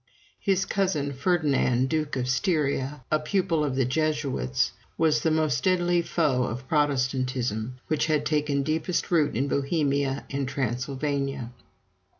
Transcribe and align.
His 0.39 0.65
cousin 0.65 1.13
Ferdinand, 1.13 1.87
Duke 1.87 2.15
of 2.15 2.27
Styria, 2.27 3.03
a 3.11 3.19
pupil 3.19 3.63
of 3.63 3.75
the 3.75 3.85
Jesuits, 3.85 4.71
was 4.97 5.21
the 5.21 5.29
most 5.29 5.63
deadly 5.63 6.01
foe 6.01 6.45
of 6.45 6.67
Protestantism, 6.67 7.75
which 7.85 8.07
had 8.07 8.25
taken 8.25 8.63
deepest 8.63 9.11
root 9.11 9.35
in 9.37 9.47
Bohemia 9.47 10.25
and 10.31 10.47
Transylvania. 10.49 11.51